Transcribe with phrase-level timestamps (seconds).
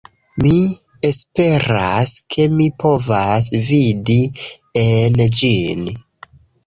[0.43, 0.53] Mi
[1.09, 4.19] esperas, ke mi povas vidi
[4.85, 5.85] en ĝin